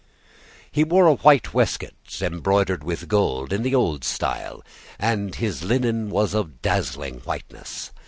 He 0.71 0.83
wore 0.83 1.05
a 1.05 1.13
white 1.13 1.53
waistcoat 1.53 2.21
embroidered 2.23 2.83
with 2.83 3.07
gold, 3.07 3.53
in 3.53 3.61
the 3.61 3.75
old 3.75 4.03
style, 4.03 4.63
and 4.97 5.35
his 5.35 5.61
linen 5.63 6.09
was 6.09 6.33
of 6.33 6.59
dazzling 6.63 7.19
whiteness. 7.19 7.91